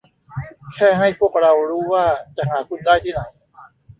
[0.73, 2.05] แค่ให้พวกเรารู้ว่า
[2.35, 3.21] จะหาคุณได้ที่ไหน